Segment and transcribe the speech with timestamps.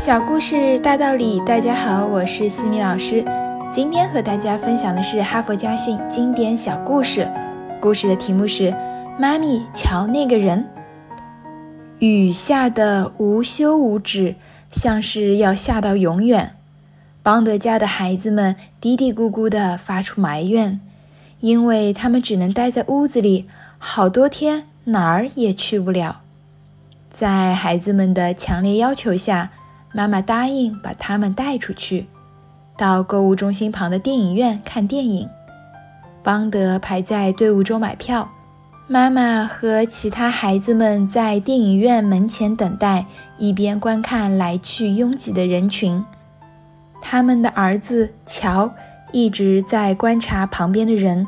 [0.00, 3.22] 小故事大道理，大家好，我是西米老师。
[3.70, 7.30] 今天和大家分享的是哈佛家训经典小故事，
[7.82, 8.72] 故事的题目是
[9.18, 10.64] 《妈咪瞧那个人》。
[11.98, 14.36] 雨下的无休无止，
[14.72, 16.56] 像是要下到永远。
[17.22, 20.80] 邦德家的孩子们嘀嘀咕咕地发出埋怨，
[21.40, 23.46] 因为他们只能待在屋子里
[23.76, 26.22] 好多天，哪儿也去不了。
[27.12, 29.50] 在孩子们的强烈要求下，
[29.92, 32.06] 妈妈答应把他们带出去，
[32.76, 35.28] 到购物中心旁的电影院看电影。
[36.22, 38.28] 邦德排在队伍中买票。
[38.86, 43.06] 妈妈和其他孩子们在电影院门前等待，
[43.38, 46.04] 一边观看来去拥挤的人群。
[47.00, 48.68] 他们的儿子乔
[49.12, 51.24] 一直在观察旁边的人，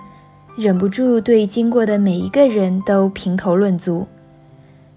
[0.57, 4.09] 忍不住对经过的每一个人都评头论足：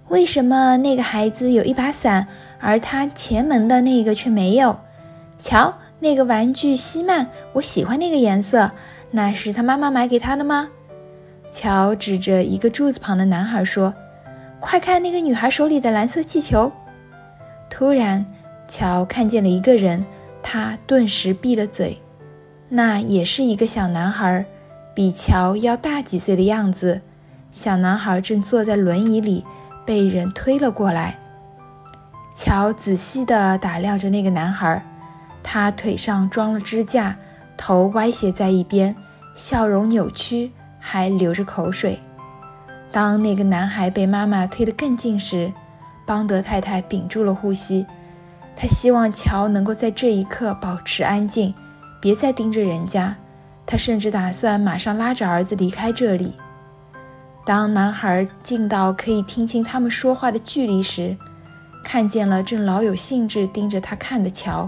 [0.09, 2.27] 为什么那个孩子有一把伞，
[2.65, 4.79] 而他前门的那个却没有？
[5.37, 8.71] 瞧，那个玩具希曼，我喜欢那个颜色，
[9.11, 10.69] 那是他妈妈买给他的吗？
[11.47, 13.93] 乔指着一个柱子旁的男孩说
[14.59, 16.71] ：“快看那个女孩手里的蓝色气球！”
[17.69, 18.25] 突然，
[18.67, 20.03] 乔看见了一个人，
[20.41, 22.01] 他顿时闭了嘴。
[22.67, 24.43] 那也是一个小男孩，
[24.95, 26.99] 比乔要大几岁的样子。
[27.51, 29.45] 小男孩正坐在轮椅里，
[29.85, 31.19] 被人推了过来。
[32.35, 34.85] 乔仔细地打量着那个男孩，
[35.41, 37.15] 他腿上装了支架，
[37.57, 38.95] 头歪斜在一边，
[39.33, 40.51] 笑容扭曲。
[40.87, 41.99] 还流着口水。
[42.91, 45.51] 当那个男孩被妈妈推得更近时，
[46.05, 47.83] 邦德太太屏住了呼吸。
[48.55, 51.51] 她希望乔能够在这一刻保持安静，
[51.99, 53.15] 别再盯着人家。
[53.65, 56.35] 她甚至打算马上拉着儿子离开这里。
[57.43, 61.17] 当男孩近到可以听清他们说话的距离时，
[61.85, 64.67] 看见了正老有兴致盯着他看的乔。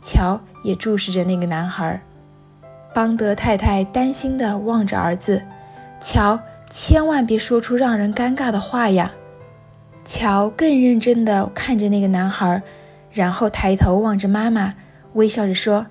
[0.00, 2.00] 乔也注视着那个男孩。
[2.94, 5.42] 邦德太太担心地望着儿子，
[6.00, 9.12] 乔，千万别说出让人尴尬的话呀！
[10.04, 12.62] 乔更认真地看着那个男孩，
[13.12, 14.74] 然后抬头望着妈妈，
[15.12, 15.86] 微笑着说：“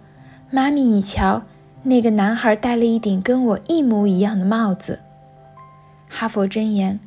[0.51, 1.43] 妈咪，你瞧，
[1.83, 4.99] 那个男孩戴了一顶跟我一模一样的帽子。”
[6.09, 6.99] 哈佛箴言：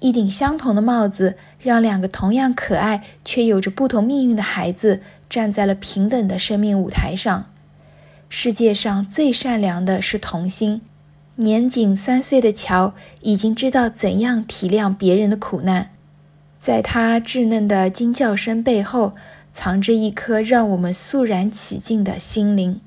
[0.00, 7.46] 一顶相同的帽子，让两个同样可爱却有着不同命运的孩子站在了平等的生命舞台上。
[8.28, 10.82] 世界上最善良的是童心。
[11.36, 15.90] 年仅三岁的乔已经知道怎样体谅别人的苦难，
[16.58, 19.14] 在他稚嫩的惊叫声背后，
[19.50, 22.80] 藏着一颗让我们肃然起敬的心灵。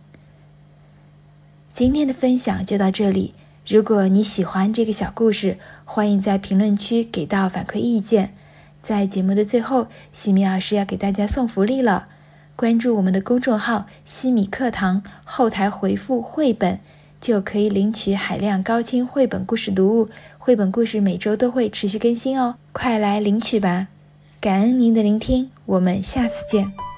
[1.72, 3.34] 今天的分享就到这里。
[3.66, 8.36] 如果你喜欢这个小故事，欢迎在评论区给到反馈意见。
[8.82, 12.08] 在节目的最后，西米老师要给大家送福利了。
[12.58, 16.80] 关注我们的公众号“西米课堂”，后台回复“绘本”，
[17.22, 20.10] 就可以领取海量高清绘本故事读物。
[20.38, 23.88] 绘本故事每周都会持续更新哦，快来领取吧！
[24.42, 26.93] 感恩您的聆听，我们下次见。